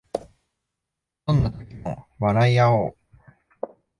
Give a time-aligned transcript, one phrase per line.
[1.27, 2.97] どんな時も笑いあおう